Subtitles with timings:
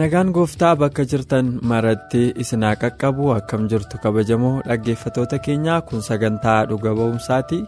[0.00, 3.24] Nagaan gooftaa bakka jirtan maratti isinaa qaqqabu.
[3.38, 7.58] Akkam jirtu kabajamoo dhaggeeffatoota keenyaa kun sagantaa dhuga ba'umsaati.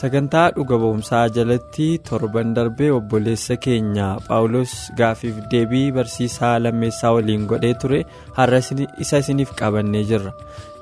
[0.00, 7.74] Sagantaa dhuga ba'umsaa jalatti torban darbee obboleessa keenya paawulos gaafiif deebii barsiisaa lammeessaa waliin godhee
[7.80, 8.00] ture.
[8.38, 8.60] Har'a
[9.04, 10.32] isa isiniif qabannee jirra.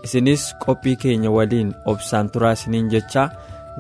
[0.05, 3.28] Isinis qophii keenya waliin obsaan turaa isiniin jechaa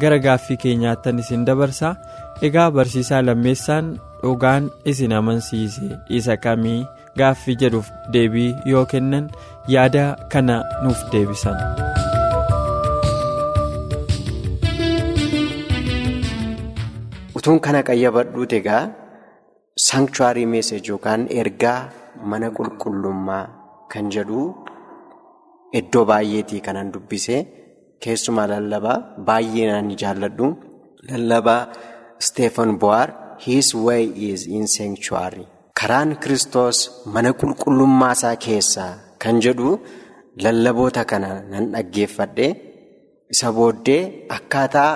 [0.00, 1.96] gara gaaffii keenyaattan isin dabarsa.
[2.42, 5.88] Egaa barsiisaa lammeessaan dhugaan isin amansiise.
[6.08, 6.84] Isa kamii.
[7.20, 9.30] Gaaffii jedhuuf deebii yoo kennan
[9.76, 10.04] yaada
[10.36, 11.58] kana nuuf deebisan.
[17.38, 18.82] utuun kana qayyabadhuut egaa
[19.88, 21.80] sankchuwaarii meesej yookaan ergaa
[22.30, 23.44] mana qulqullummaa
[23.92, 24.40] kan jedhu
[25.80, 27.36] iddoo baay'eetii kanan dubbise
[28.06, 30.46] keessumaa lallabaa baay'ee naan jaalladhu
[31.10, 31.60] lallabaa
[32.28, 33.08] steefan bo'aar
[33.46, 35.44] his way is in sanctuary.
[35.78, 36.76] Karaan kristos
[37.14, 39.70] mana qulqullummaa isaa keessaa kan jedhu
[40.44, 42.48] lallaboota kana nan dhaggeeffadhe
[43.34, 44.02] isa booddee
[44.36, 44.92] akkaataa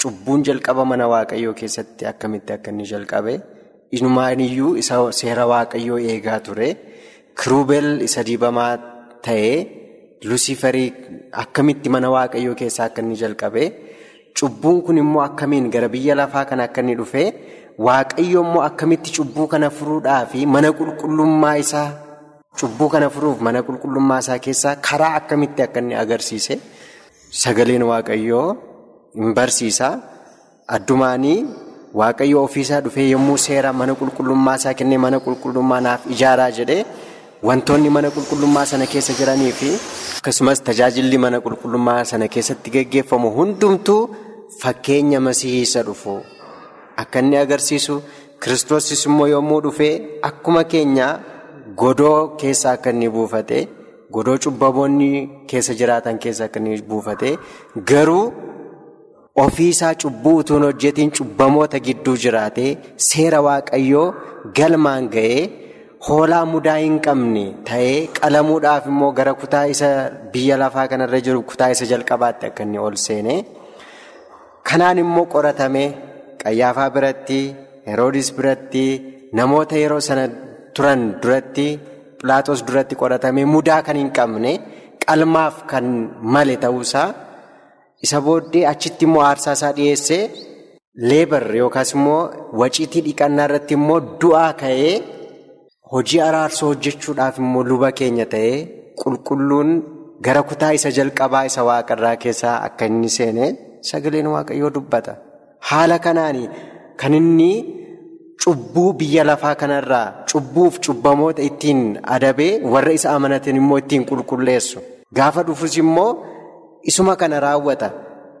[0.00, 3.34] cubbuun jalqaba mana waaqayyoo keessatti akkamitti akka inni jalqabe
[3.96, 6.68] inumaaniyyuu isa seera waaqayyoo eegaa ture
[7.40, 8.72] kiruubel isa dibamaa
[9.26, 9.56] ta'ee
[10.28, 10.90] lusifarii
[11.42, 13.64] akkamitti mana waaqayyoo keessaa akka inni jalqabe
[14.38, 17.24] cubbuun kun immoo akkamiin gara biyya lafaa kana akka inni dhufe.
[17.78, 21.88] Waaqayyo immoo akkamitti cubbuu kana furuudhaa fi mana qulqullummaa isaa
[22.60, 26.54] cubbuu kana furuuf mana qulqullummaa isaa keessaa karaa akkamitti akka inni agarsiise
[27.42, 28.44] sagaleen waaqayyoo
[29.20, 29.88] hin barsiisa
[30.76, 31.38] addumaanii
[32.02, 36.84] waaqayyo ofiisaa dhufee yommuu seera mana qulqullummaa isaa kennee mana qulqullummaa naaf ijaaraa jedhee
[37.50, 39.72] wantoonni mana qulqullummaa sana keessa jiranii fi
[40.20, 43.98] akkasumas tajaajilli mana qulqullummaa sana keessatti geggeeffamu hundumtuu
[44.62, 46.14] fakkeenya masihiisa dhufu.
[47.02, 47.94] Akka inni agarsiisu
[48.42, 49.94] kiristoosis immoo yommuu dhufee
[50.28, 51.06] akkuma keenya
[51.80, 53.58] godoo keessa akka inni buufate
[54.16, 55.08] godoo cubbamoonni
[55.52, 57.30] keessa jiraatan keessa akka inni buufate
[57.90, 58.24] garuu
[59.44, 62.70] ofiisaa cubbuu utuun hojjetiin cubbamoota gidduu jiraatee
[63.08, 64.06] seera waaqayyoo
[64.60, 65.42] galmaan ga'ee
[66.08, 69.88] hoolaa mudaa hin qabne ta'ee qalamuudhaaf immoo gara kutaa isa
[70.32, 73.36] biyya lafaa kanarra jiru kutaa isa jalqabaatti akka inni ol seene
[74.70, 75.86] kanaan immoo qoratame.
[76.42, 77.40] Qayyaafaa biratti
[77.88, 78.84] Heroodis biratti
[79.38, 80.24] namoota yeroo sana
[80.76, 81.66] turan duratti
[82.20, 84.52] Pilaatos duratti qoratamee mudaa kan hin qabne
[85.06, 85.84] qalmaaf kan
[86.34, 87.08] male ta'uusaa
[88.04, 90.22] isa booddee achitti immoo aarsaa isaa dhiyeessee
[91.10, 92.22] leebar yookaas immoo
[92.60, 94.94] waciitii dhiqannaa irratti immoo du'aa ka'ee
[95.92, 98.56] hojii araarsoo hojjechuudhaaf immoo luba keenya ta'ee
[99.02, 99.70] qulqulluun
[100.26, 103.46] gara kutaa isa jalqabaa isa waaqarraa keessaa akka inni seene
[103.90, 105.12] sagaleen waaqayyoo dubbata.
[105.70, 106.38] Haala kanaan
[107.00, 107.52] kan inni
[108.42, 111.80] cubbuu biyya lafaa kanarraa cubbuuf cubbamoota ittiin
[112.16, 114.78] adabee warra isa amanatan immoo ittiin qulqulleessu.
[115.16, 116.10] Gaafa dhufus immoo
[116.90, 117.88] isuma kana raawwata.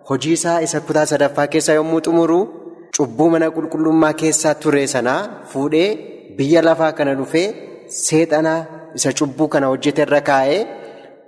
[0.08, 2.38] Hojii isaa isa kutaa sadaffaa keessaa yommuu xumuru
[2.96, 5.20] cubbuu mana qulqullummaa keessaa ture sanaa
[5.52, 5.88] fuudhee
[6.36, 7.46] biyya lafaa kana dhufee
[8.02, 8.60] seexanaa
[9.00, 10.60] isa cubbuu kana hojjete irra kaa'ee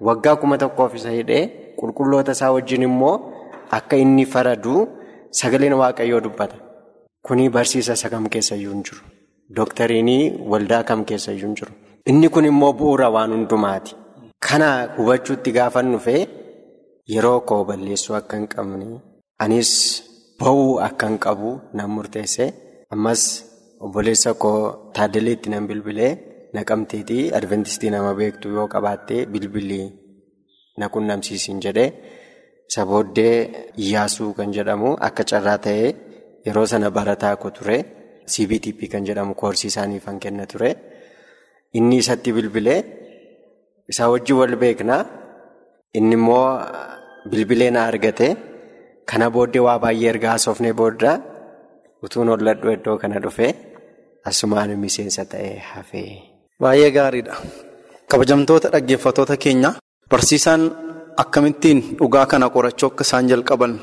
[0.08, 1.42] waggaa kuma tokkoof isa hidhee
[1.80, 3.16] qulqulloota isaa wajjin immoo
[3.78, 4.76] akka inni faradu.
[5.30, 6.56] Sagaleen waaqayyoo dubbata.
[7.26, 9.00] Kuni barsiisa isa kam keessayyuu hin jiru.
[9.56, 11.72] Dooktariinii waldaa kam keessayyuu hin jiru.
[12.10, 13.94] Inni kun immoo bu'uura waan hundumaati.
[14.46, 16.22] Kana hubachuutti gaafan dhufee
[17.14, 19.00] yeroo koo balleessuu akka hin qabne
[19.44, 19.70] anis
[20.40, 21.50] ba'uu akka hin qabu
[21.80, 22.46] nan murteesse.
[22.94, 23.22] Ammas
[23.86, 24.58] obboleessa koo
[24.98, 26.12] taaddaleetti nan bilbilee
[26.54, 29.86] naqamteetii adventistii nama beektu yoo qabaattee bilbilii
[30.78, 31.88] na qunnamsiisin jedhee.
[32.70, 33.36] Isa booddee
[33.82, 35.88] Iyyaasuu kan jedhamu akka carraa ta'ee
[36.46, 37.78] yeroo sana barataa ko ture
[38.32, 40.70] CBTP kan jedhamu koorsii isaaniif kan kenna ture.
[41.78, 42.80] Inni isatti bilbilee
[43.92, 45.02] isaa wajjin wal beeknaa
[45.98, 46.46] inni immoo
[47.30, 48.28] bilbilee na argate
[49.10, 51.12] kana booddee waa baay'ee erga haasofnee booda
[52.04, 53.52] utuun holladhu iddoo kana dhufee
[54.30, 56.10] asumaan miseensa ta'ee hafee.
[56.62, 57.34] Baay'ee gaariidha.
[58.10, 59.70] Kabajamtoota dhaggeeffatoota keenya
[60.10, 60.62] barsiisaan
[61.22, 63.74] akkamittiin dhugaa kana qorachuu akka isaan jalqaban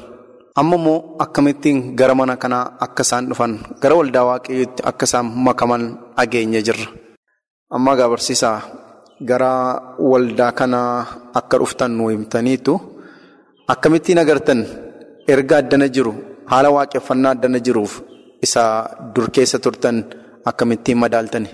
[0.59, 5.83] Amma immoo akkamittiin gara mana kanaa akka isaan dhufan gara waldaa waaqayyootti akka isaan makaman
[6.17, 6.87] dhageenye jirra.
[7.75, 8.57] Amma egaa barsiisaa
[9.29, 9.51] gara
[10.11, 10.93] waldaa kanaa
[11.39, 12.73] akka dhuftan nu himtaniitu
[13.73, 14.59] akkamittiin agartan
[15.33, 16.13] erga addana jiru
[16.51, 17.93] haala waaqeffannaa addana jiruuf
[18.45, 18.63] isa
[19.15, 19.97] dur keessa turtan
[20.49, 21.49] akkamittiin madaaltani?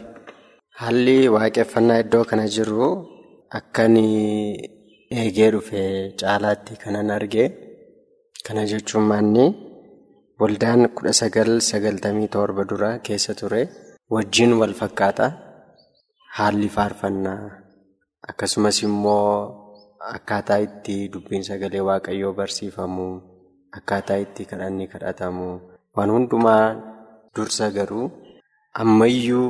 [0.79, 2.83] Haalli waaqeffannaa iddoo kana jiru
[3.57, 3.95] akkan
[5.11, 5.81] eegee dhufe
[6.21, 7.45] caalaatti kanan arge.
[8.45, 9.45] Kana jechuun maanni
[10.39, 13.61] waldaan kudha sagal sagaltamii torba dura keessa ture
[14.13, 15.27] wajjin wal fakkaata.
[16.37, 17.41] Haalli faarfannaa
[18.29, 19.29] akkasumas immoo
[20.15, 23.07] akkaataa itti dubbiin sagalee waaqayyoo barsiifamu
[23.77, 25.47] akkaataa itti kadhanni kadhatamu
[25.95, 26.65] waan hundumaa
[27.35, 28.05] dursa garuu
[28.81, 29.47] ammayyuu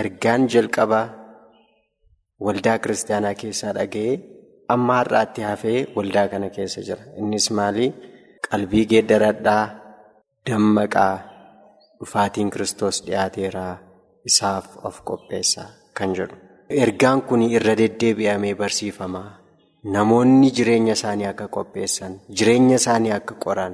[0.00, 1.00] ergaan jalqaba
[2.44, 4.14] waldaa kiristaanaa keessaa dhaga'ee
[4.68, 7.02] amma har'aatti hafee waldaa kana keessa jira.
[7.20, 7.86] Innis maali?
[8.50, 9.64] Qalbii geeddaradhaa
[10.50, 11.14] dammaqaa
[12.00, 13.74] dhufaatiin kiristoos dhiyaateeraa
[14.30, 15.68] isaaf of qopheessaa
[15.98, 16.36] kan jedhu.
[16.84, 19.30] Ergaan kun irra deddeebi'amee barsiifamaa.
[19.94, 23.72] Namoonni jireenya isaanii akka qopheessan, jireenya isaanii akka qoran,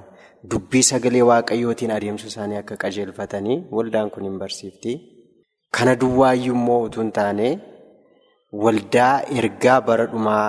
[0.50, 4.92] dubbii sagalee waaqayyootiin adeemsa isaanii akka qajeelfatanii waldaan kun hin barsiifti.
[5.76, 7.48] Kana duwwaayyuu immoo utuu hin taane
[8.62, 10.46] waldaa ergaa bara dhumaa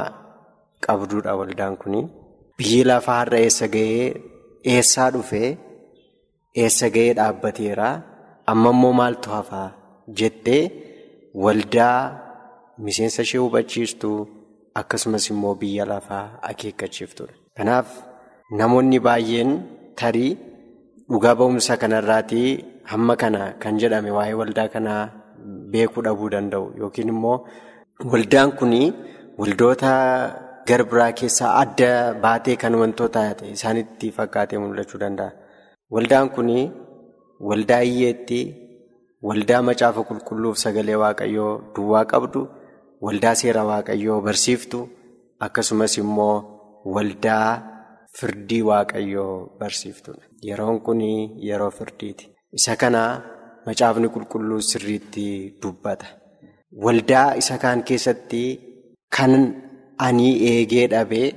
[0.86, 1.96] qabduudha waldaan kun.
[2.58, 4.08] Biyyi lafaa har'a eessa gahee
[4.74, 5.50] eessaa dhufee
[6.64, 7.90] eessa gahee dhaabbateera
[8.52, 9.68] amma immoo maaltu hafaa
[10.20, 10.64] jettee
[11.44, 11.98] waldaa
[12.86, 14.12] miseensa ishee hubachiistu
[14.82, 17.34] akkasumas immoo biyya lafaa akeekkachiiftudha.
[17.58, 17.88] Kanaaf
[18.60, 19.52] namoonni baay'een
[20.02, 20.32] tarii
[21.12, 22.50] dhugaa ba'umsa kanarraatii
[22.92, 25.02] hamma kana kan jedhame waa'ee waldaa kanaa
[25.74, 27.38] beekuu dhabuu danda'u yookiin immoo
[28.14, 28.74] waldaan kun
[29.40, 29.92] waldoota.
[30.68, 31.90] Gara biraa keessaa adda
[32.24, 33.22] baatee kan wantoota
[33.56, 35.32] isaanitti fakkaatee mul'achuu danda'a.
[35.94, 36.50] Waldaan kun
[37.50, 38.40] waldaa hiyyeetti
[39.28, 42.42] waldaa macaafa qulqulluuf sagalee waaqayyoo duwwaa qabdu,
[43.06, 44.80] waldaa seera waaqayyoo barsiiftu,
[45.46, 46.36] akkasumas immoo
[46.96, 47.48] waldaa
[48.20, 50.24] firdii waaqayyoo barsiiftudha.
[50.50, 51.02] Yeroon kun
[51.48, 52.26] yeroo firdiiti.
[52.58, 53.02] Isa kana
[53.66, 55.26] macaafni qulqulluu sirriitti
[55.62, 56.08] dubbata.
[56.86, 58.44] Waldaa isa kaan keessatti
[59.18, 59.34] kan.
[60.08, 61.28] Ani eegee dhabee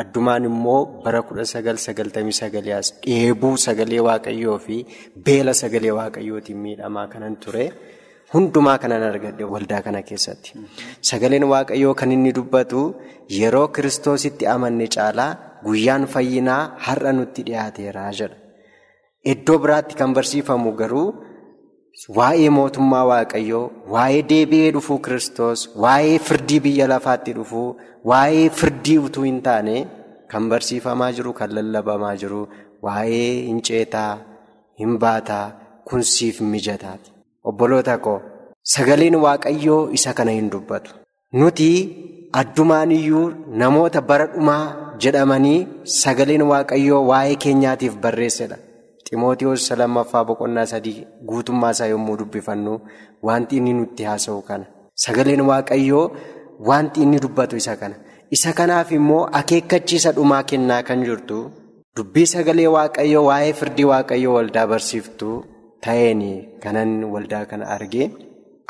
[0.00, 4.76] addumaan immoo bara kudha sagal sagaltamii sagalii as dheebuu sagalee waaqayyoo fi
[5.26, 7.66] beela sagalee waaqayyootiin miidhamaa kanan ture
[8.34, 10.50] hundumaa kanan argadhe waldaa kana keessatti.
[11.10, 12.80] Sagaleen waaqayyoo kan inni dubbatu
[13.38, 15.30] yeroo kiristoositti amanne caalaa
[15.66, 18.36] guyyaan fayyinaa har'a nutti dhiyaateera jedha.
[19.32, 21.08] Iddoo biraatti kan barsiifamu garuu.
[22.18, 27.66] Waa'ee mootummaa waaqayyoo, waa'ee deebi'ee dhufuu kiristoos, waa'ee firdii biyya lafaatti dhufuu,
[28.10, 29.74] waa'ee firdii utuu hin taane
[30.34, 32.40] kan barsiifamaa jiru, kan lallabamaa jiru,
[32.88, 34.12] waa'ee hin ceetaa,
[34.80, 35.44] hin baataa,
[35.90, 37.12] kunsiif mijataati.
[37.52, 38.18] Obboloota koo
[38.74, 40.90] sagaleen waaqayyoo isa kana hin dubbatu.
[41.40, 41.70] Nuti
[42.40, 43.24] addumaan iyyuu
[43.62, 44.64] namoota bara dhumaa
[45.04, 45.66] jedhamanii
[46.00, 48.56] sagaleen waaqayyoo waa'ee keenyaatiif barreessedha.
[49.12, 52.74] Ximootiyoos lammaffaa boqonnaa sadii guutummaa isaa yommuu dubbifannu
[53.28, 54.64] wanti inni nutti haasa'u kana.
[55.04, 56.04] Sagaleen waaqayyoo
[56.68, 57.96] wanti inni dubbatu isa kana.
[58.36, 61.38] Isa kanaaf immoo akeekkachiisa dhumaa kennaa kan jirtu
[61.96, 65.28] dubbii sagalee waaqayyoo waa'ee firdii waaqayyoo waldaa barsiiftu
[65.86, 66.22] ta'een
[66.62, 68.08] kanan waldaa kana argee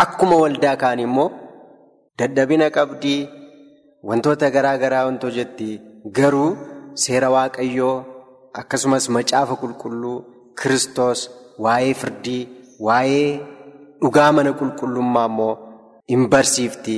[0.04, 1.30] akkuma waldaa kaan immoo
[2.18, 3.20] dadhabina qabdii
[4.10, 5.68] wantoota garaa garaa wantoo jetti
[6.18, 6.48] garuu
[7.04, 7.96] seera waaqayyoo.
[8.60, 10.16] Akkasumas macaafa qulqulluu
[10.60, 11.20] Kiristoos
[11.64, 12.42] waa'ee firdii
[12.86, 13.28] waa'ee
[14.02, 15.52] dhugaa mana qulqullummaa immoo
[16.12, 16.96] hin barsiifti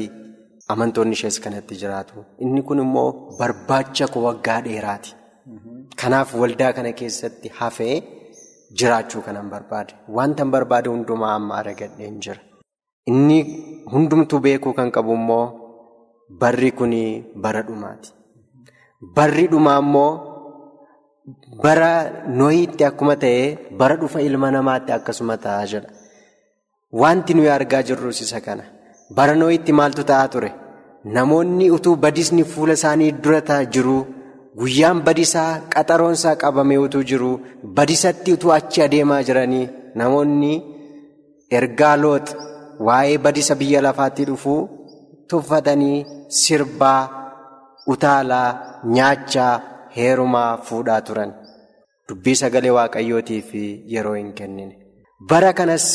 [0.74, 2.24] amantoonni ishees kanatti jiraatu.
[2.44, 3.08] Inni kun immoo
[3.38, 5.10] barbaacha koo waggaa dheeraati.
[6.00, 7.96] Kanaaf waldaa kana keessatti hafee
[8.82, 9.92] jiraachuu kanan barbaade.
[10.18, 12.40] Wanta barbaade hundumaa amma argadheen jira.
[13.12, 13.38] Inni
[13.92, 15.46] hundumtuu beekuu kan qabu immoo
[16.40, 16.92] barri kun
[17.46, 18.08] bara dhumaati.
[19.16, 20.12] Barri dhumaa immoo.
[21.62, 21.92] Bara
[22.38, 23.44] nooyiitti akkuma ta'e
[23.80, 25.88] bara dhufa ilma namaatti akkasuma ta'aa jira.
[27.00, 28.64] Wanti nuyi argaa jirrus isa kana.
[29.16, 30.50] Bara nooyiitti maaltu ta'aa ture?
[31.16, 33.96] Namoonni utuu badisni fuula isaanii dura ta'aa jiru,
[34.58, 37.32] guyyaan badisaa qaxaroonsaa qabamee utuu jiru,
[37.76, 39.66] badisatti utuu achi adeemaa jiranii
[40.00, 40.52] namoonni
[41.58, 42.26] ergaa loox
[42.86, 44.60] waa'ee badisa biyya lafaatti dhufuu
[45.28, 46.04] tuffatanii
[46.40, 47.02] sirbaa,
[47.92, 48.50] utaalaa,
[48.96, 49.54] nyaachaa.
[49.96, 51.30] Heerumaa fuudhaa turan
[52.08, 53.50] dubbii sagalee waaqayyootiif
[53.94, 54.74] yeroo hin kennine.
[55.30, 55.86] Bara kanas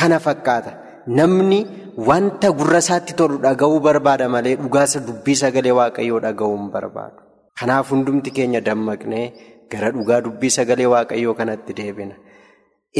[0.00, 0.72] kana fakkaata.
[1.18, 1.60] Namni
[2.08, 7.16] wanta gurra isaatti tolu dhaga'uu barbaada malee dhugaasa dubbii sagalee waaqayyoo dhaga'uu hin barbaadu.
[7.60, 9.24] Kanaaf hundumti keenya dammaqnee
[9.72, 12.14] gara dhugaa dubbii sagalee waaqayyoo kanatti deebina.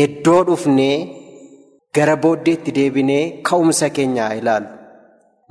[0.04, 0.96] Iddoo dhufnee
[1.96, 4.68] gara booddeetti deebinee ka'umsa keenya ilaalu.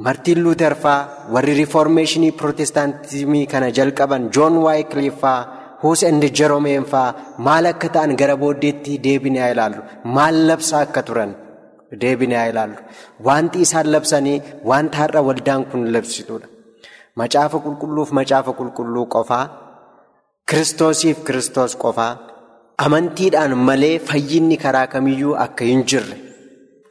[0.06, 5.42] Martiin Luuter fa'aa warri riiformeeshinii pirootestaantimii kana jalqaban Joon Waayikiliif fa'aa
[5.84, 9.82] Huus indi Jeromeen fa'aa maal akka ta'an gara booddeetti deebinee ilaallu.
[10.16, 11.32] Maal labsaa akka turan
[12.02, 12.78] deebinee ilaallu.
[13.28, 16.48] Wanti isaan labsanii wanta har'a waldaan kun labsituudha.
[17.20, 19.46] Macaafa qulqulluuf macaafa qulqulluu qofaa,
[20.50, 22.14] kiristoosiif kiristoos qofaa,
[22.86, 26.18] amantiidhaan malee fayyinni karaa kamiyyuu akka hin jirre.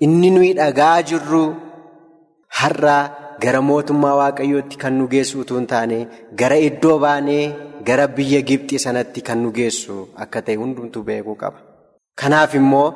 [0.04, 1.44] Inni nuyi dhagaa jirru.
[2.58, 2.98] Har'a
[3.42, 5.98] gara mootummaa waaqayyootti kan nu geessu utuu hin taane
[6.42, 7.44] gara iddoo baanee
[7.88, 11.58] gara biyya Gibxii sanatti kan nu geessu akka ta'e hundumtuu beekuu qaba.
[12.20, 12.86] Kanaaf immoo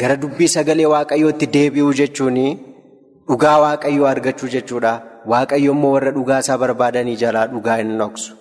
[0.00, 2.38] gara dubbii sagalee waaqayyootti deebi'uu jechuun
[3.28, 4.92] dhugaa waaqayyoo argachuu jechuudha.
[5.32, 8.32] Waaqayyo immoo warra dhugaa isaa barbaadanii jalaa dhugaa hin dhoksu.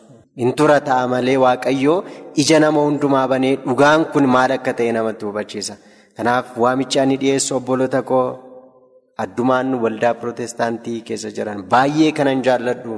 [0.44, 1.98] In tura ta'a malee waaqayyoo
[2.44, 5.76] ija nama hundumaa banee dhugaan kun maal akka ta'e namatti hubachiisa.
[6.18, 8.30] Kanaaf waamichi ani dhiyeessu obboloota koo.
[9.24, 12.94] Addumaan waldaa pirootestaantii keessa jiran baay'ee kanan jaalladhu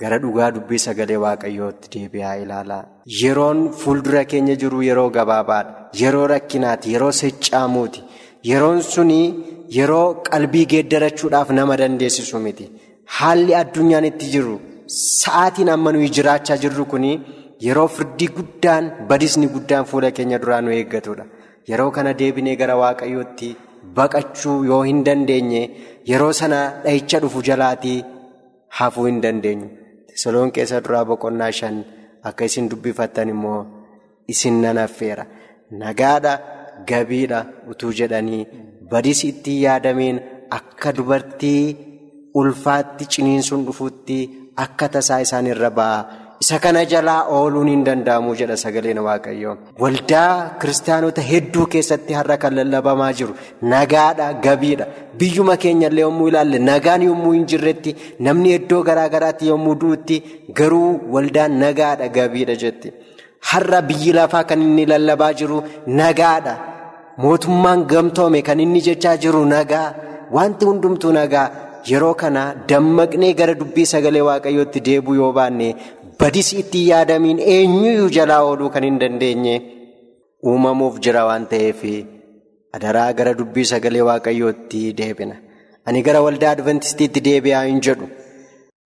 [0.00, 2.82] gara dhugaa dubbii sagalee waaqayyootti deebi'aa ilaalaa.
[3.22, 5.72] Yeroon fuuldura keenya jiru yeroo gabaabaadha.
[6.02, 6.86] Yeroo rakkinaati.
[6.94, 8.00] Yeroo seccaamuuti.
[8.50, 9.20] Yeroon suni
[9.78, 12.66] yeroo qalbii geeddarachuudhaaf nama dandeessisu miti.
[13.18, 14.54] Haalli addunyaan itti jiru
[15.20, 17.12] sa'aatiin amma nuyi jiraachaa jirru kuni
[17.66, 21.24] yeroo firdii guddaan badisni guddaan fuula keenya duraa nu eeggatudha.
[21.70, 23.50] Yeroo kana deebinee gara waaqayyootti.
[23.96, 25.62] Baqachuu yoo hin dandeenye
[26.10, 27.98] yeroo sana dhahicha dhufu jalaatii
[28.78, 29.68] hafuu hin dandeenyu.
[30.08, 31.76] Tesaloon keessa duraa boqonnaa shan
[32.30, 33.60] akka isin dubbifattan immoo
[34.34, 35.24] isin nan affeera.
[35.82, 36.32] Nagaadha
[36.90, 37.40] gabiidha
[37.74, 38.42] utuu jedhanii
[38.90, 40.20] badis itti yaadameen
[40.58, 41.62] akka dubartii
[42.40, 44.18] ulfaatti ciniinsuun dhufuutti
[44.64, 45.98] akka tasaa isaan irra ba'a.
[46.42, 49.56] Isa kana jalaa ooluun hin danda'amu jedha sagaleen waaqayyoo.
[49.82, 53.34] Waldaa kiristaanota hedduu keessatti har'a kan lallabamaa jiru
[53.72, 54.86] nagaadha gabiidha.
[55.18, 57.94] Biyyuma keenyallee yommuu ilaalle nagaan yommuu hin jirretti
[58.28, 60.16] namni iddoo garaa garaatti yommuu du'utti
[60.62, 62.88] garuu waldaan nagaadha gabiidha jetti.
[63.52, 65.62] Har'a biyyi lafaa kan inni lallabaa jiru
[66.02, 66.54] nagaadha.
[67.22, 69.88] Mootummaan gamtoome kan inni jechaa jiru nagaa.
[70.36, 71.48] Wanti hundumtuu nagaa.
[71.90, 75.68] Yeroo kana dammaqnee gara dubbii sagalee waaqayyootti deebi'uu yoo baanne
[76.20, 79.54] badis itti yaadamiin eenyuyyuu jalaa ooluu kan hin dandeenye
[80.52, 81.80] uumamuuf jira waan ta'eef
[82.78, 85.36] adaraa gara dubbii sagalee waaqayyootti deebina.
[85.86, 88.06] Ani gara waldaa adventistiitti deebi'aa hin jedhu.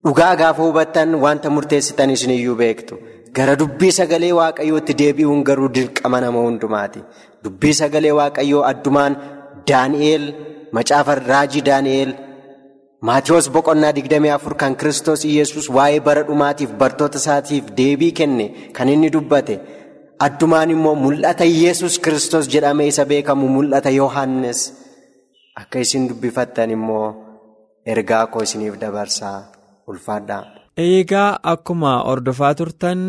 [0.07, 2.95] Dhugaa gaafa hubattan wanta murteessitan isiniyyuu beektu.
[3.37, 7.01] Gara dubbii sagalee waaqayyootti deebi'uun garuu dirqama nama hundumaati.
[7.45, 9.17] Dubbii sagalee waaqayyoo addumaan
[9.71, 10.25] Daani'eel
[10.79, 12.11] macaafa raajii Daani'eel.
[13.05, 18.47] Maatiyoos boqonnaa 24 kan Kiristoos Iyyasuus waa'ee bara dhumaatiif bartoota isaatiif deebii kenne
[18.77, 19.57] kan inni dubbate
[20.27, 24.61] addumaan immoo mul'ata Iyyasuus Kiristoos jedhamee isa beekamu mul'ata Yohaannis
[25.63, 27.07] akka isin dubbifattan immoo
[27.95, 29.37] ergaa koo isiniif dabarsaa
[29.87, 30.43] ulfaadhaa.
[30.87, 33.01] Eegaa akkuma hordofaa turtan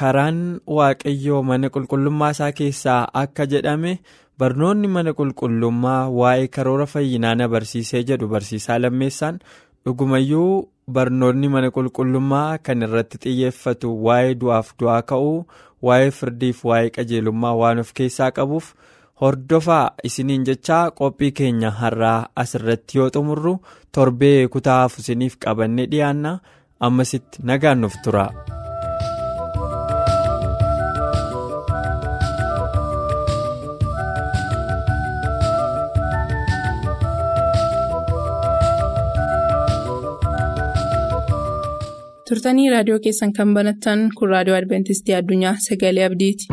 [0.00, 0.38] karaan
[0.78, 3.92] waaqayyoo mana qulqullummaa isaa keessaa akka jedhame.
[4.38, 9.38] Barnoonni mana qulqullummaa waa'ee karoora fayyinaa na barsiisee jedhu barsiisaa lammeessaan
[9.84, 15.36] dhugumayyuu barnoonni mana qulqullummaa kan irratti xiyyeeffatu waa'ee du'aaf du'aa ka'uu
[15.88, 18.72] waa'ee firdiif waa'ee qajeelummaa waan of keessaa qabuuf
[19.22, 23.54] hordofaa isiniin jechaa qophii keenya har'aa asirratti yoo xumurru
[23.92, 25.06] torbee kutaa hafu
[25.46, 26.38] qabanne dhiyaanna
[26.80, 28.26] ammasitti nagaan nuuf tura.
[42.30, 46.52] Turtanii raadiyoo keessan kan banattan kun raadiyoo adventistii addunyaa sagalee abdiiti.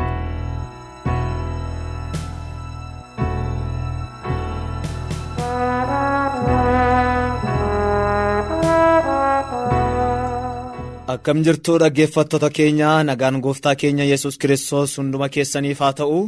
[11.13, 16.19] akkam jirtuu dhaggeeffattoota keenya nagaan gooftaa keenya yesus kiristoos hunduma keessaniif haa ta'u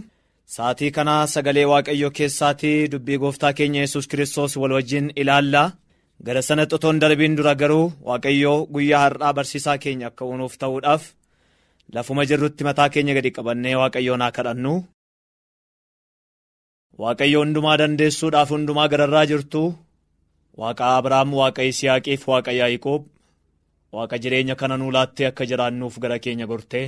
[0.56, 5.64] sa'atii kana sagalee waaqayyoo keessaatii dubbii gooftaa keenya yesus kiristoos wal wajjin ilaalla.
[6.26, 11.04] Gara sana xotoon darbiin dura garuu waaqayyoo guyyaa har'aa barsiisaa keenya akka uunuuf ta'uudhaaf
[11.96, 14.74] lafuma jirrutti mataa keenya gadi qabannee waaqayyoon haa kadhannu.
[17.02, 19.64] waaqayyo hundumaa dandeessuudhaaf hundumaa gararraa jirtu
[20.62, 23.04] waaqa abrahaam waaqa yisihaaqiif waaqa yaaqoob
[23.96, 26.86] waaqa jireenya kana nuu laattee akka jiraannuuf gara keenya gortee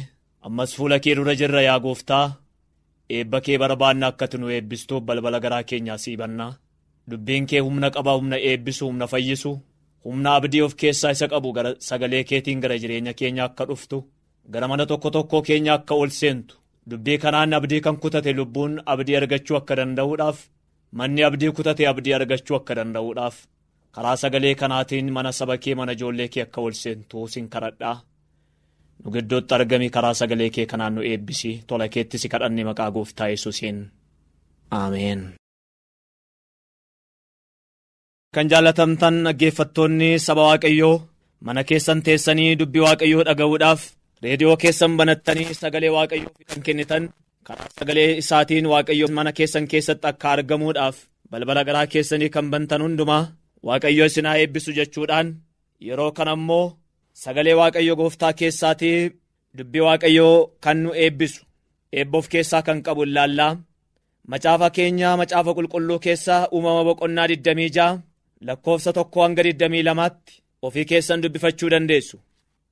[0.47, 2.25] ammas fuula kee dura jirra yaa gooftaa
[3.17, 6.51] eebba kee barbaanna akkati nu eebbistuuf balbala garaa keenyaa siibannaa.
[7.09, 9.51] Dubbiin kee humna qaba humna eebbisu humna fayyisu
[10.05, 11.49] humna abdii of keessaa isa qabu
[11.89, 13.97] sagalee keetiin gara jireenya keenya akka dhuftu
[14.53, 16.55] gara mana tokko tokkoo keenya akka ol seentu.
[16.89, 20.37] Dubbii kanaan abdii kan kutate lubbuun abdii argachuu akka danda'uudhaaf
[20.97, 23.37] manni abdii kutate abdii argachuu akka danda'uudhaaf
[23.95, 27.97] karaa sagalee kanaatiin mana saba kee mana ijoollee kee akka ol seentu sin kadhadhaa.
[29.03, 33.27] Nu giddootti argami karaa sagalee kee kanaan nu eebbisi tola keetti si kadhanne maqaa gooftaa
[33.33, 33.79] yesuusiin.
[34.71, 35.21] Aameen.
[38.35, 40.95] Kan jaalatamtan dhaggeeffattoonni saba waaqayyoo
[41.45, 43.81] mana keessan teessanii dubbii waaqayyoo dhaga'uudhaaf
[44.23, 47.03] reediyoo keessan banattanii sagalee waaqayyoo kan kennitan
[47.47, 50.95] karaa sagalee isaatiin waaqayyo mana keessan keessatti akka argamuudhaaf
[51.31, 53.23] balbala garaa keessanii kan bantan hundumaa
[53.67, 55.27] waaqayyo isin haa eebbisu jechuudhaan
[55.87, 56.65] yeroo kana ammoo
[57.23, 58.97] sagalee waaqayyo gooftaa keessaatii
[59.57, 61.41] dubbii waaqayyoo kan nu eebbisu
[61.99, 63.51] eebboof keessaa kan qabu ilaallaa
[64.31, 67.87] macaafa keenya macaafa qulqulluu keessaa uumama boqonnaa 26
[68.41, 72.17] lakkoofsa tokko hanga 22tti ofii keessan dubbifachuu dandeessu.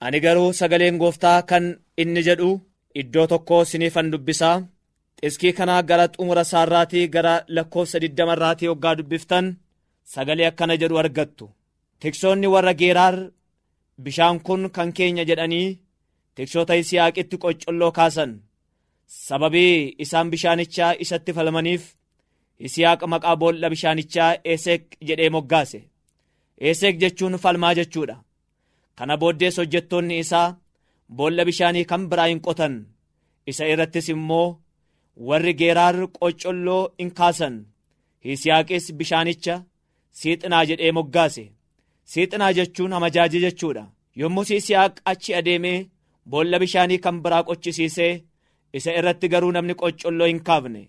[0.06, 1.66] Ani garuu sagaleen gooftaa kan
[1.98, 2.50] inni jedhu
[3.02, 4.58] iddoo tokko siniifan dubbisaa
[5.22, 9.46] xiskii kanaa gara xumura isaarraatii gara lakkoofsa 20 irraatii hoggaa dubbiftan
[10.14, 11.46] sagalee akkana jedhu argattu.
[12.00, 13.16] Tiksoonni warra geeraar
[14.04, 15.78] bishaan kun kan keenya jedhanii
[16.36, 18.32] tiksoota yisihaaqitti qoccolloo kaasan.
[19.28, 21.84] Sababii isaan bishaanichaa isatti falmaniif
[22.64, 25.80] yisihaaq maqaa boolla bishaanichaa eeseek jedhee moggaase.
[26.68, 28.16] Eeseek jechuun falmaa jechuudha.
[28.98, 30.56] Kana booddees hojjettoonni isaa
[31.18, 32.76] boolla bishaanii kan biraa hin qotan.
[33.50, 34.48] Isa irrattis immoo
[35.28, 37.56] warri geeraar qoccolloo in kaasan.
[38.26, 39.56] Yisihaaqis bishaanicha
[40.20, 41.46] siixinaa jedhee moggaase.
[42.12, 43.84] Siixinaa jechuun amajaaji jechuudha.
[44.20, 45.80] Yommuu yisihaaq achi adeemee
[46.30, 48.14] boolla bishaanii kan biraa qochisiisee
[48.78, 50.82] isa irratti garuu namni qoccolloo hin kaafne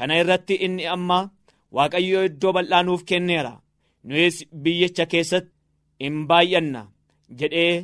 [0.00, 1.18] kana irratti inni amma
[1.76, 3.52] waaqayyoo iddoo bal'aa nuuf kenneera.
[4.06, 5.52] Nuyis biyyicha keessatti
[6.06, 6.82] in baay'anna
[7.40, 7.74] jedhee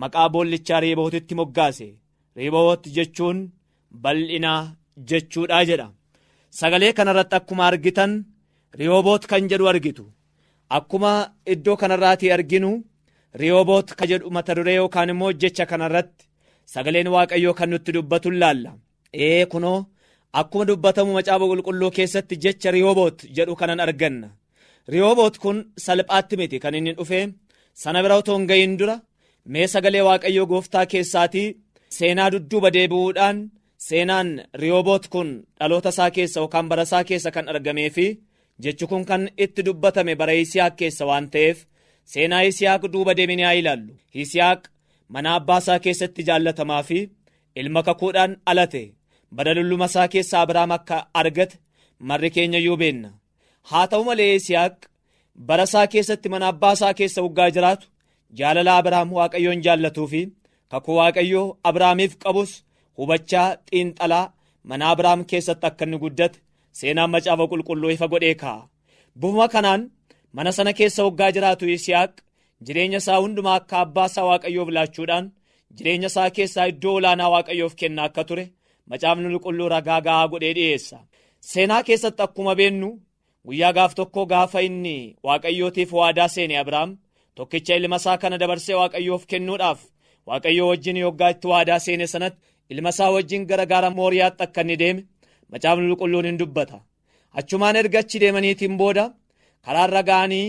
[0.00, 1.88] maqaa boollichaa reebootitti moggaase.
[2.36, 3.38] Reeboot jechuun
[4.02, 4.60] bal'inaa
[5.08, 5.88] jechuudha jedha.
[6.58, 8.12] Sagalee kanarratti akkuma argitan
[8.80, 10.04] rihooboot kan jedhu argitu.
[10.76, 11.12] Akkuma
[11.52, 12.70] iddoo kanarraatii arginu
[13.40, 16.24] rihooboot ka jedhu mata duree yookaan immoo jecha kanarratti
[16.72, 18.70] sagaleen waaqayyoo kan nutti dubbatu laalla?
[19.24, 19.78] Ee kunoo
[20.40, 24.28] akkuma dubbatamu macaafa qulqulluu keessatti jecha rihooboot jedhu kanan arganna.
[24.92, 26.56] Rihooboot kun salphaatti miti.
[26.62, 27.20] Kan inni dhufe
[27.82, 28.96] sana bira otoo hin gahin dura
[29.52, 31.48] mee sagalee waaqayyoo gooftaa keessaatii
[31.96, 33.38] seenaa dudduuba deebi'uudhaan
[33.86, 34.28] seenaan
[34.62, 38.06] rihooboot kun dhaloota isaa keessa yookaan bara isaa keessa kan argamee fi
[38.62, 41.58] jechi kun kan itti dubbatame bara yisihaaq keessa waan ta'eef
[42.12, 43.92] seenaa yisihaaq duuba deeminee haa ilaallu.
[44.18, 44.60] Yisihaaq
[45.12, 46.98] mana abbaa isaa keessatti jaallatamaa fi
[47.60, 48.82] ilma kakuudhaan alate
[49.36, 51.54] bara lulluma isaa keessa abrahaam akka argate
[52.08, 53.08] marri keenya iyyuu beenna.
[53.70, 54.76] Haa ta'u malee yisihaaq
[55.48, 57.86] bara isaa keessatti mana abbaa isaa keessa waggaa jiraatu
[58.38, 60.20] jaalala abrahaam waaqayyoon jaallatuu fi
[60.72, 62.50] kakuu waaqayyoo abrahaamiif qabus
[62.98, 64.26] hubachaa xiinxalaa
[64.68, 66.38] mana abrahaam keessatti akka inni guddate
[66.78, 68.62] seenaan macaafa qulqulluu ifa godhee kaa'a
[69.20, 69.82] bufuma kanaan
[70.36, 72.12] mana sana keessa waggaa jiraatu yisihaaq
[72.66, 75.26] jireenya isaa hundumaa akka abbaa isaa waaqayyoof laachuudhaan
[75.76, 78.44] jireenya isaa keessaa iddoo olaanaa waaqayyoof kennaa akka ture
[78.90, 80.98] macaafni qulqulluu ragaa ga'aa godhee dhi'eessa
[81.50, 82.88] seenaa keessatti akkuma beennu
[83.46, 86.90] guyyaa gaaf tokko gaafa inni waaqayyootiif waadaa seene abrahaam
[87.36, 89.80] tokkicha ilma isaa kana dabarsee waaqayyoof kennuudhaaf
[90.28, 92.40] waaqayyoo wajjin yoggaa itti waadaa seene sanatti
[92.72, 95.02] ilma isaa wajjin gara gaara mooriyaatti akka inni deeme
[95.52, 96.78] macaafni qulqulluun hin dubbata.
[97.38, 99.04] Achumaan erga achi deemaniitiin booda
[99.64, 100.48] karaarra ga'anii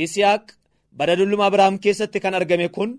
[0.00, 0.44] yisihaaq
[0.98, 2.90] bara dulluma abrahaam keessatti kan argame kun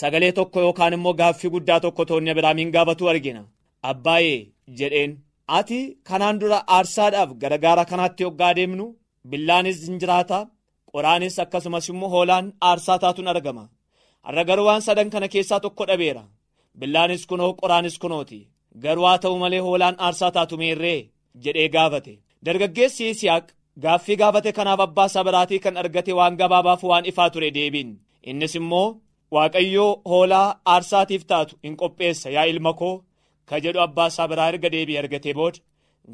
[0.00, 3.42] sagalee tokko yookaan immoo gaaffii guddaa tokko toonni abrahaamiin gaafatu argina
[3.90, 4.40] abbaayee
[4.78, 5.12] jedheen.
[5.58, 8.86] Ati kanaan dura aarsaadhaaf gara gaara kanaatti yoggaa deemnu
[9.30, 10.38] billaanis hin jiraata
[10.92, 13.64] qoraanis akkasumas immoo hoolaan aarsaa taatuun argama.
[14.26, 16.24] Har'a garuu waan sadan kana keessaa tokko dhabeera.
[16.80, 18.40] Billaanis kunoo qoraanis kunooti.
[18.82, 21.00] Garuu haa ta'u malee hoolaan aarsaa taatu meerree
[21.44, 22.14] jedhee gaafate.
[22.44, 23.46] Dargaggeessi yisihaaq
[23.82, 27.90] gaaffii gaafate kanaaf abbaa isaa biraatii kan argate waan gabaabaaf waan ifaa ture deebiin.
[28.30, 28.88] Innis immoo
[29.34, 32.28] waaqayyoo hoolaa aarsaatiif taatu hin qopheessa.
[32.36, 32.94] Yaa ilma koo
[33.48, 35.58] ka jedhu abbaa isaa biraa erga deebii argatee booda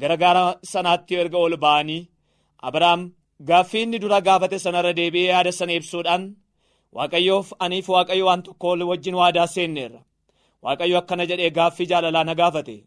[0.01, 2.01] gara gaara sanaatti erga ol ba'anii
[2.67, 3.01] abrahaam
[3.49, 6.23] gaaffii inni dura gaafate sanarra deebi'ee yaada sana ibsuudhaan
[6.97, 10.01] waaqayyoof aniif waaqayyo waan tokko wajjin waadaa seenneerra
[10.65, 12.77] waaqayyo akkana jedhee gaaffii jaalalaa na gaafate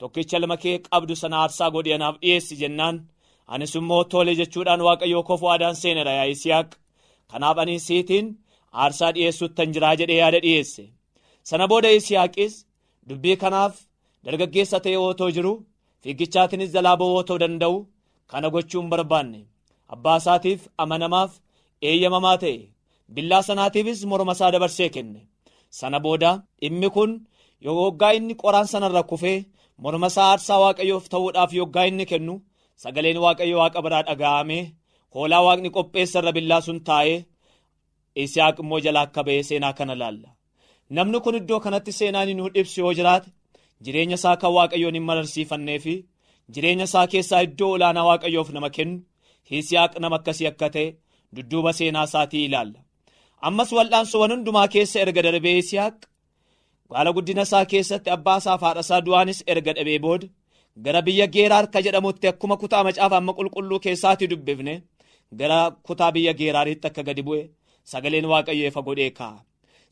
[0.00, 2.96] tokkicha ilma kee qabdu sana aarsaa godhi anaaf dhiyeessi jennaan
[3.54, 6.70] anis immoo tole jechuudhaan waaqayyoo koof waadaan seenera yaa yisihaaq
[7.30, 8.26] kanaaf ani siitiin
[8.82, 10.84] aarsaa dhiyeessuuttan jiraa jedhee yaada dhiyeesse
[11.48, 12.54] sana booda yisihaaqis
[13.08, 13.74] dubbii kanaaf
[14.24, 15.52] dargaggeessa ta'e otoo jiru
[16.02, 17.76] fiigichaatiinis jalaa ba'uu otoo danda'u
[18.30, 19.40] kana gochuun barbaanne.
[19.94, 21.32] Abbaa isaatiif amanamaaf
[21.88, 22.56] eeyyamamaa ta'e.
[23.14, 25.20] Billaa sanaatiifis morma isaa dabarsee kenne.
[25.78, 27.10] Sana booda dhimmi kun
[27.66, 29.38] yoggaa inni qoraan sanarra kufee
[29.82, 32.34] morma isaa aarsaa waaqayyoof ta'uudhaaf yoggaa inni kennu
[32.82, 34.64] sagaleen waaqayyo waaqa biraa dhaga'amee
[35.14, 37.18] hoolaa waaqni qopheessa irra billaa sun taa'ee
[38.22, 40.28] isihaaq immoo jalaa akka ba'ee seenaa kana laalla.
[40.96, 43.28] Namni kun iddoo kanatti seenaan nu ibsu yoo jiraate
[43.84, 45.94] jireenya isaa kan waaqayyoon hin mararsiifannee fi
[46.54, 48.96] jireenya isaa keessaa iddoo olaanaa waaqayyoof nama kennu
[49.58, 50.86] isihaaq nama akkasii akka ta'e
[51.36, 52.78] dudduuba seenaa isaatii ilaalla
[53.48, 55.96] ammas wal'aansuuwwan hundumaa keessa erga darbee isihaaq
[56.90, 60.26] baala guddina isaa keessatti abbaa isaa haadha isaa du'aanis erga dhabee booda
[60.84, 64.74] gara biyya geeraa harka jedhamutti akkuma kutaa macaafa amma qulqulluu keessaatii dubbifne
[65.40, 67.42] gara kutaa biyya geeraaritti akka gadi bu'e
[67.92, 69.38] sagaleen waaqayyoo ifa godhee kaa'a.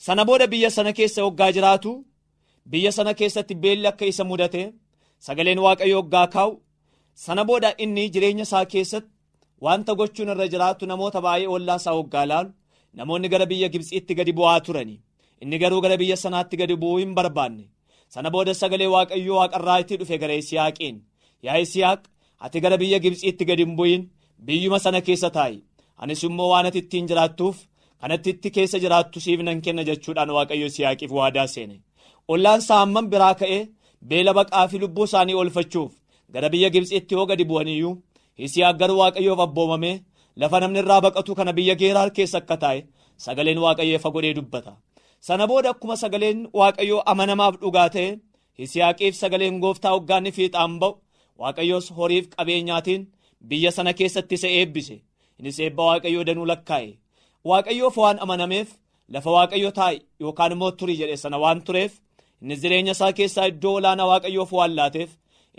[0.05, 1.91] sana booda biyya sana keessa hoggaa jiraatu
[2.71, 4.63] biyya sana keessatti beelli akka isa mudate
[5.27, 6.53] sagaleen waaqayyo hoggaa kaa'u
[7.25, 9.11] sana booda inni jireenya isaa keessatti
[9.67, 12.51] wanta gochuun irra jiraatu namoota baay'ee ollaa isaa hoggaa laalu
[12.99, 14.97] namoonni gara biyya gibsiitti gadi bu'aa turani.
[15.43, 17.65] Inni garuu gara biyya sanaatti gadi bu'uu hin barbaanne.
[18.15, 20.97] Sana booda sagalee waaqayyoo waaqarraa itti dhufe gara isiyaaqiin
[21.47, 22.01] yaa isiyaaq
[22.47, 24.03] ati gara biyya gibsiitti gadi hin bu'in.
[24.47, 25.59] Biyyuma sana keessa taa'i.
[26.03, 27.57] Anis immoo waan ati ittiin jiraattuuf
[28.01, 31.77] kanatti itti keessa jiraattu siif nan kenna jechuudhaan waaqayyo isiyaaqiif waadaa seene
[32.29, 33.69] ollaan isaa hamman biraa ka'ee
[34.09, 35.93] beela baqaa fi lubbuu isaanii oolfachuuf
[36.33, 37.95] gara biyya gibsiitti yoo gadi bu'aniyyuu
[38.45, 39.97] isiyaaq garuu waaqayyoof abboomamee
[40.41, 42.81] lafa namni irraa baqatu kana biyya geeraar keessa akka taa'e
[43.25, 44.73] sagaleen waaqayyoo ifa godhee dubbata.
[45.27, 48.19] Sana booda akkuma sagaleen waaqayyoo amanamaaf dhugaa ta'e
[48.65, 50.93] isiyaaqiif sagaleen gooftaa hoggaanni fiixaan ba'u
[51.41, 53.03] waaqayyoos horiif qabeenyaatiin
[53.49, 54.97] biyya sana keessatti isa eebbise.
[55.39, 56.91] Innis eebba waaqayyoo danuu lakkaa'e.
[57.49, 58.69] Waaqayyoof waan amanameef
[59.13, 61.93] lafa waaqayyo taa'e yookaan immoo turii jedhe sana waan tureef
[62.43, 65.11] innis jireenya isaa keessaa iddoo olaanaa waaqayyoof waan laateef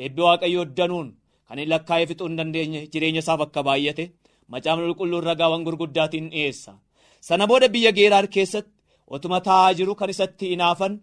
[0.03, 1.09] eebbi waaqayyoo danuun
[1.47, 4.05] kan lakkaa'ee fixuu hin dandeenye jireenya isaaf akka baay'ate
[4.51, 6.71] macaafni qulqulluun ragaawwan gurguddaatiin dhiyeessa.
[7.27, 8.71] Sana booda biyya geeraar keessatti
[9.15, 10.93] otuma taa'aa jiru kan isatti inaafan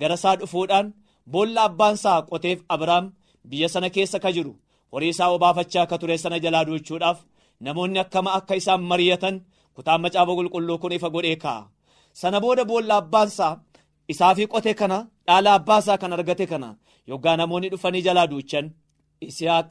[0.00, 0.86] gara isaa dhufuudhaan
[1.32, 3.06] boolla abbaan isaa qoteef abrahaam
[3.50, 4.52] biyya sana keessa ka jiru.
[4.92, 7.18] Horii isaa obaafachaa akka ture sana jalaa duuchuudhaaf
[7.64, 9.36] namoonni akkama akka isaan mari'atan
[9.76, 11.68] kutaan macaafa qulqulluu kun ifa godhee kaa'a.
[12.20, 13.54] Sana booda boolla abbaan isaa
[14.12, 14.98] isaafii qote kana
[15.30, 16.68] dhaala abbaa isaa kan argate kana
[17.10, 18.66] yoggaa namoonni dhufanii jalaa duuchan.
[19.28, 19.68] Isihaaq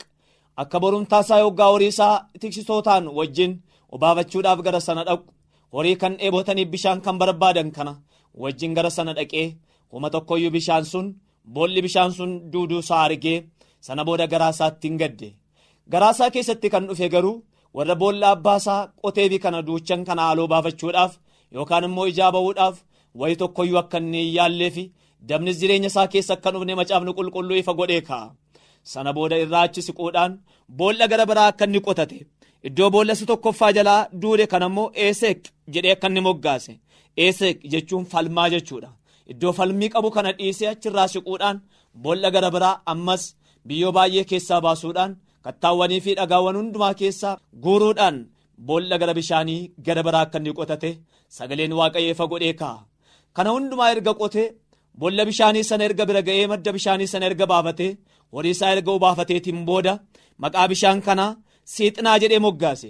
[0.61, 3.51] akka borumtaa isaa yoggaa horii isaa tiksitootaan wajjin
[3.95, 5.27] obaafachuudhaaf gara sana dhaqu.
[5.73, 7.93] Horii kan dheebotaniif bishaan kan barbaadan kana
[8.43, 9.47] wajjin gara sana dhaqee
[9.91, 11.07] homa tokkoyyuu bishaan sun
[11.53, 13.37] boolli bishaan sun duuduu isaa argee
[13.85, 15.29] sana booda garaa isaatti hin gadde.
[15.91, 17.35] Garaa isaa keessatti kan dhufe garuu
[17.75, 21.13] warra boolla abbaa isaa qoteefi kana duuchan kana haaloo baafachuudhaaf
[21.55, 22.75] yookaan immoo ijaa ba'uudhaaf
[23.19, 24.83] wayi tokkoyyuu akka inni hin yaalleefi
[25.27, 28.27] dabnis jireenya isaa keessa akka dhufne macaafni qulqulluu ifa godhee kaa'a
[28.91, 30.32] sana booda irraa achi siquudhaan
[30.79, 32.19] boolla gara biraa akka inni qotate.
[32.67, 35.41] Iddoo boollasi tokkoffaa jalaa duude kan ammoo eeseek
[35.73, 36.73] jedhee akka inni moggaase.
[37.23, 38.89] Eeseek jechuun falmaa jechuudha.
[39.32, 41.58] Iddoo falmii qabu kana dhiisee achirraa siquudhaan
[42.03, 43.23] boolla gara biraa ammas
[43.67, 45.12] biyyoo baay'ee keessaa baasuudhaan
[45.45, 48.17] kattaawwanii fi dhagaawwan hundumaa keessaa guuruudhaan
[48.67, 50.89] boolla gara bishaanii gara biraa akka inni qotate
[51.38, 52.86] sagaleen waaqayyoo ifa godhee kaa'a
[53.36, 54.47] kana hundumaa erga qotee
[54.99, 57.91] boolla bishaanii sana erga bira ga'ee madda bishaanii sana erga baafatee
[58.33, 59.93] horii isaa erga obaafateetiin booda
[60.43, 61.31] maqaa bishaan kanaa
[61.73, 62.89] siixinaa jedhee moggaase.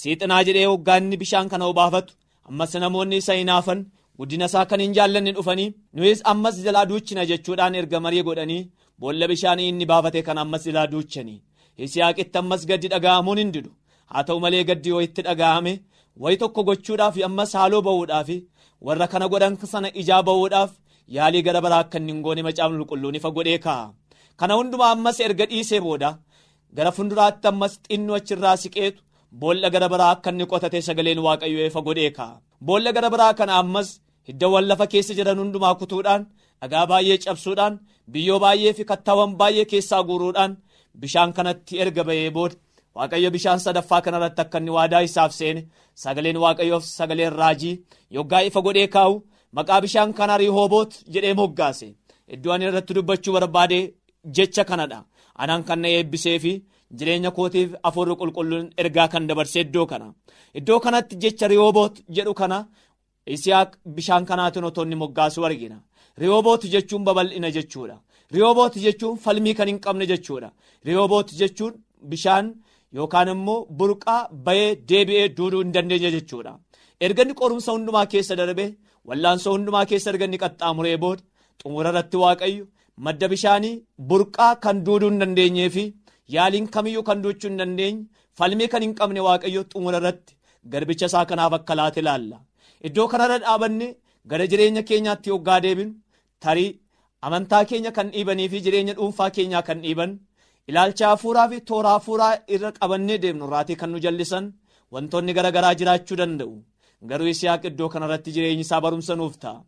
[0.00, 2.12] Siixinaa jedhee hoggaanni bishaan kana obaafatu
[2.48, 3.80] ammas namoonni isa hinaafan
[4.18, 8.62] guddina isaa kan hin jaallanne dhufanii nuyis ammas jalaa duuchina jechuudhaan erga marii godhanii
[9.00, 11.42] boolla bishaanii inni baafate kan ammas jalaa duuchanii.
[11.84, 13.70] Isiyaaqitti ammas gaddi dhaga'amuun hin didu.
[14.10, 15.72] Haa ta'u malee gaddi yoo itti dhaga'ame
[16.22, 18.28] wayi tokko gochuudhaaf ammas haaloo ba'uudhaaf
[18.86, 20.70] warra kana godhan sana ijaa ba'uudhaaf
[21.16, 23.86] yaalii gara biraa akka inni hin goone macaafni qulqulluun ifa godhee kaa'a
[24.40, 26.10] kana hundumaa ammas erga dhiisee booda
[26.76, 29.00] gara fuulduraatti ammas xinnoo achirraa siqeetu
[29.40, 33.52] boolla gara biraa akka inni qotate sagaleen waaqayyoo ifa godhee kaa'a boolla gara biraa kana
[33.62, 33.88] ammas
[34.28, 36.22] hiddawwan lafa keessa jiran hundumaa kutuudhaan
[36.60, 37.74] dhagaa baay'ee cabsuudhaan
[38.12, 40.52] biyyoo baay'ee fi kattaawwan baay'ee keessaa guuruudhaan
[41.00, 42.56] bishaan kanatti erga ba'ee booda.
[42.96, 45.60] Waaqayyo bishaan sadaffaa kanarratti akka inni waadaa isaaf seene
[46.02, 47.74] sagaleen waaqayyoof sagaleen raajii
[48.16, 49.14] yoggaa ifa godhee kaa'u
[49.56, 51.88] maqaa bishaan kanaa riihooboot jedhee moggaase.
[52.34, 53.78] Iddoo ani irratti dubbachuu barbaade
[54.36, 54.98] jecha kanadha.
[55.42, 56.52] Anaan kan na eebbisee fi
[56.98, 60.06] jireenya kootiif afuurri qulqulluun ergaa kan dabarsee iddoo kana.
[60.58, 62.58] Iddoo kanatti jecha riihooboot jedhu kana
[63.34, 65.78] isiyaaq bishaan kanaatiin otoo inni moggaasu argina.
[66.20, 67.96] Riihooboot jechuun babal'ina jechuudha.
[68.34, 70.48] Riihooboot jechuun falmii kan hin qabne jechuudha.
[70.86, 71.74] Riihooboot jechuun
[72.10, 72.46] bishaan
[72.96, 76.52] yookaan immoo burqaa bayee deebi'ee duuduu hin dandeenye jechuudha.
[77.04, 78.66] Erganni qorumsa hundumaa keessa darbe
[79.08, 81.22] wallaansoo hundumaa keessa erganni qaxxaamuree booda
[81.62, 82.64] xumura irratti waaqayyo
[83.06, 83.74] madda bishaanii
[84.10, 85.84] burqaa kan duuduu hin dandeenyee fi
[86.36, 88.04] yaaliin kamiyyuu kan duuchuu hin dandeenye
[88.40, 90.32] falmii kan hin qabne waaqayyo xumura irratti
[90.72, 92.36] garbicha isaa kanaaf akka laate ilaalla.
[92.86, 93.86] Iddoo kanarra dhaabanne
[94.30, 95.92] gara jireenya keenyaatti hoggaa deebinu
[96.44, 96.70] tarii
[97.26, 100.12] amantaa keenya kan dhiibanii fi jireenya dhuunfaa keenyaa kan dhiiban
[100.70, 104.44] ilaalcha hafuuraa fi toora hafuuraa irra qabannee deemnu irraatii kan nu jallisan
[104.96, 106.52] wantoonni garaagaraa jiraachuu danda'u
[107.10, 109.62] garuu Yisihaaq iddoo kanarratti jireenyi isaa barumsa nuuf ta'a.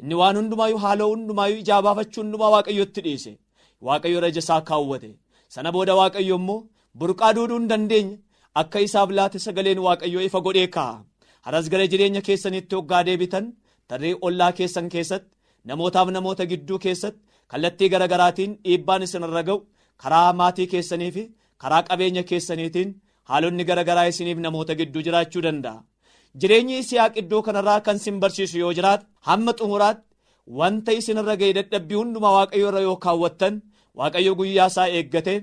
[0.00, 3.32] Inni waan hundumaayyuu haaloo hundumaayyuu ijaa baafachuu hundumaa waaqayyotti dhiise.
[3.86, 5.10] Waaqayyo raja isaa kaawwate.
[5.48, 6.66] Sana booda waaqayyo immoo
[6.98, 8.18] burqaa duuduu hin dandeenye
[8.60, 11.02] akka isaaf laate sagaleen waaqayyoo ifa godhee kaa'a.
[11.46, 13.52] Haras gara jireenya keessanitti hoggaa deebitan
[13.88, 15.34] tarree ollaa keessan keessatti
[15.70, 17.20] namootaaf namoota gidduu keessatti
[17.50, 19.58] kallattii garaagaraatiin dhiibbaan isinirra ga'u
[20.02, 21.24] karaa maatii keessanii fi
[21.64, 22.94] karaa qabeenya keessaniitiin
[23.30, 25.82] haalonni garaagaraa isiniif namoota gidduu jiraachuu danda'a.
[26.40, 30.04] Jireenyi Yisihaaq iddoo kanarraa kan isin barsiisu yoo jiraate hamma xumuraatti
[30.60, 33.60] wanta isinirra ga'e dadhabbii hundumaa waaqayyo irra yoo kaawwattan
[34.00, 35.34] waaqayyo guyyaa isaa eeggate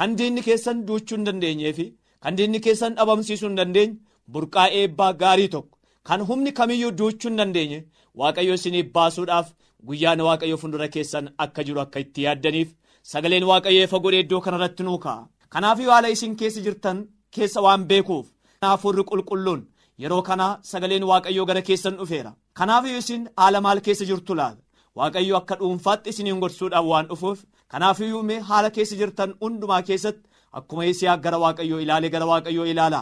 [0.00, 1.86] kan diinni keessan duuchuu hin dandeenyee fi
[2.26, 3.96] kan diinni keessan dhabamsiisuu hin dandeenye
[4.36, 5.78] burqaa eebbaa gaarii tokko
[6.10, 7.80] kan humni kamiyyuu duuchuu hin dandeenye
[8.22, 9.52] waaqayyo isiniif baasuudhaaf
[9.90, 12.72] guyyaan waaqayyo fuuldura keessan akka jiru akka itti yaaddaniif
[13.12, 15.28] sagaleen waaqayyo ifa godhee iddoo kanarratti nuu ka'a.
[15.52, 16.98] Kanaaf haala isin keessa jirtan
[17.34, 18.26] keessa waan beekuuf
[18.66, 19.62] hafuurri qulqulluun
[20.02, 22.32] yeroo kana sagaleen waaqayyoo gara keessan dhufeera.
[22.58, 24.62] Kanaaf isin haala maal keessa jirtu laata?
[24.96, 27.38] Waaqayyo akka dhuunfaatti isiniin gorsuudhaaf waan dhufuuf
[27.72, 33.00] kanaaf iyyuu haala keessa jirtan hundumaa keessatti akkuma Yisihaaq gara waaqayyoo ilaale gara waaqayyoo ilaala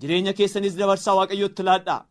[0.00, 2.06] jireenya keessanis dabarsaa waaqayyootti laadhaa.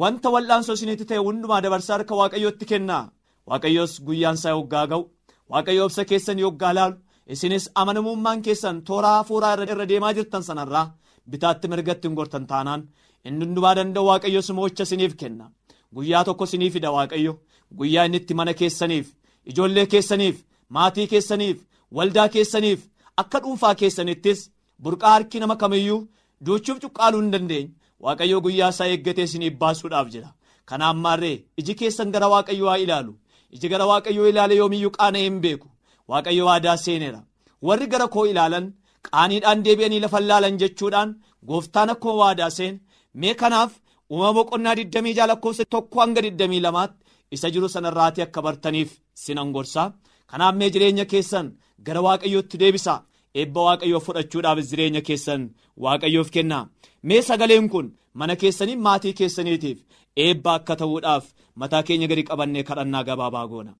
[0.00, 3.10] Wanta wal'aansoo isinitti ta'e hundumaa dabarsaa harka waaqayyootti kennaa.
[3.48, 5.02] Waaqayyoos guyyaan yoggaa ga'u.
[5.50, 6.96] Waaqayyo obsa keessan yoggaa laalu.
[7.32, 10.86] Isinis amanamummaan keessan toora hafuuraa irra deemaa jirtan sanarraa
[11.30, 12.82] bitaatti mirgatti hin gortan taanaan
[13.28, 15.50] inni hundumaa danda'u waaqayyo simoocha isiniif kenna.
[15.94, 17.32] Guyyaa tokko isinii fida waaqayyo.
[17.78, 19.06] Guyyaa inni itti mana keessaniif
[19.50, 20.36] ijoollee keessaniif
[20.76, 21.58] maatii keessaniif
[21.96, 22.80] waldaa keessaniif
[23.22, 24.40] akka dhuunfaa keessanittis
[24.82, 26.00] burqaa harki nama kamiyyuu
[26.46, 27.70] duuchuuf cuqqaaluu hin dandeenye.
[28.04, 30.34] Waaqayyo guyyaa isaa eeggatee isiniif baasuudhaaf jira.
[30.68, 33.12] Kanaaf maarree iji keessan gara waaqayyo haa ilaalu.
[33.54, 35.68] Iji gara waaqayyoo ilaale yoomiyyuu qaana'ee hin beeku.
[36.08, 37.20] Waaqayyo waadaa seeneera.
[37.62, 38.66] Warri gara koo ilaalan
[39.10, 41.14] qaaniidhaan deebi'anii lafa ilaalan jechuudhaan
[41.48, 42.80] gooftaan akkuma waadaa seen
[43.20, 43.72] mee kanaaf
[44.10, 46.94] uumama boqonnaa 20 lakkoofsa tokko hanga 22tti
[47.34, 48.90] isa jiru sanarraatii akka bartaniif
[49.22, 49.88] sinan gorsaa
[50.30, 51.46] kanaaf mee jireenya keessan
[51.86, 52.98] gara waaqayyootti deebisaa
[53.40, 55.42] eebba waaqayyoo fudhachuudhaaf jireenya keessan
[55.84, 56.64] waaqayyoof kennaa
[57.08, 57.86] mee sagaleen kun
[58.18, 59.78] mana keessanii maatii keessaniitiif
[60.24, 61.24] eebba akka ta'uudhaaf
[61.60, 63.72] mataa keenya gadi qabannee kadhannaa gabaabaa goona.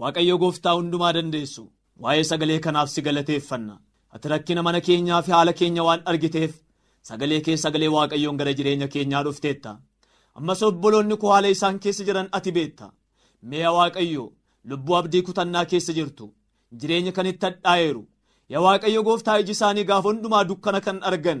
[0.00, 1.62] waaqayyo gooftaa hundumaa dandeessu.
[2.02, 3.74] Waa'ee sagalee kanaaf si galateeffanna.
[4.14, 6.52] Ati rakkina mana keenyaa fi haala keenya waan argiteef
[7.08, 9.72] sagalee kee sagalee waaqayyoon gara jireenya keenyaa dhufteetta.
[10.38, 12.86] Ammas obboloonni koo haala isaan keessa jiran ati beetta
[13.48, 14.24] mee waaqayyo
[14.70, 16.26] lubbuu abdii kutannaa keessa jirtu
[16.80, 18.02] jireenya kan itti hadhaa'eeru
[18.52, 21.40] yaa waaqayyo gooftaa iji isaanii gaafa hundumaa dukkana kan argan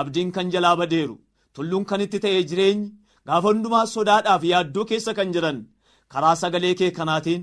[0.00, 1.16] abdiin kan jalaa badeeru.
[1.54, 2.92] Tulluun kan itti ta'e jireenyi
[3.26, 5.58] gaafa hundumaa sodaadhaaf yaaddoo keessa kan jiran
[6.12, 7.42] karaa sagalee kee kanaatiin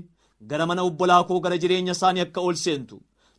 [0.50, 2.96] gara mana obbolaa koo gara jireenya isaanii akka ol seentu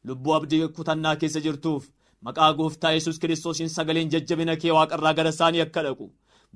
[0.08, 1.84] lubbuu abdii kutannaa keessa jirtuuf
[2.26, 6.08] maqaa gooftaa yesus kiristoosiin sagaleen jajjabina kee waaqarraa gara isaanii akka dhaqu.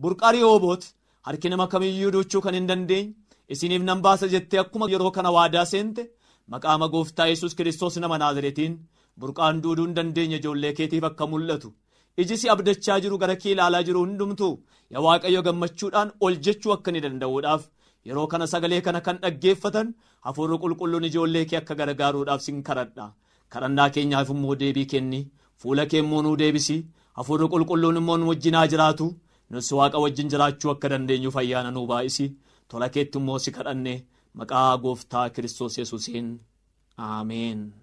[0.02, 0.84] Burqaa rihooboot
[1.28, 3.14] harki nama kamiyyuu duuchuu kan hin dandeenye
[3.54, 6.04] isiniif nan baasa jettee akkuma yeroo kana waadaa seente
[6.52, 8.80] maqaama gooftaa yesus kiristoos nama naazireetiin
[9.20, 11.74] burqaan duuduu hin dandeenye ijoollee keetiif akka mul'atu.
[12.22, 14.54] Iji si abdachaa jiru gara kee ilaalaa jiru hundumtuu?
[14.94, 17.64] Yaa waaqayyo gammachuudhaan ol jechuu akka ni danda'uudhaaf
[18.08, 19.94] yeroo kana sagalee kana kan dhaggeeffatan
[20.26, 23.06] hafuurri qulqulluun ijoollee kee akka gargaaruudhaaf sin kadhadha.
[23.54, 25.22] Kadhannaa keenyaaf immoo deebii kenni
[25.62, 26.78] fuula kee immoo nuu deebisi
[27.18, 29.08] hafuurri qulqulluun immoo nu wajjinaa jiraatu
[29.52, 32.26] nus waaqa wajjin jiraachuu akka dandeenyuuf ayyaana nuu baay'isi
[32.70, 33.94] tola keetti immoo si kadhanne
[34.40, 36.28] maqaa gooftaa kiristoos yesuusiin
[37.08, 37.72] aameen.